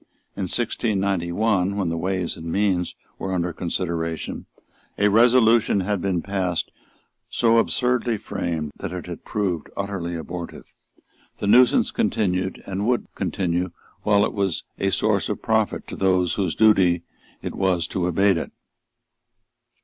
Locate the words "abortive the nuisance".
10.15-11.91